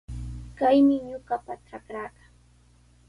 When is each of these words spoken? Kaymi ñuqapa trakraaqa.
Kaymi 0.57 0.95
ñuqapa 1.07 1.53
trakraaqa. 1.65 2.23